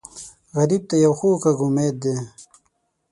[0.57, 2.15] غریب ته یو خوږ غږ امید دی